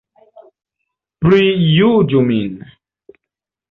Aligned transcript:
Prijuĝu 1.27 2.27
min! 2.35 2.61